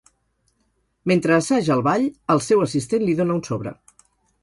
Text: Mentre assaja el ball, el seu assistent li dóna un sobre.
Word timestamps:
Mentre 1.11 1.35
assaja 1.37 1.77
el 1.77 1.85
ball, 1.91 2.09
el 2.37 2.43
seu 2.49 2.67
assistent 2.69 3.09
li 3.09 3.19
dóna 3.23 3.41
un 3.41 3.49
sobre. 3.53 3.79